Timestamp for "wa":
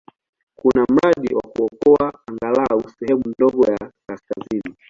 1.35-1.41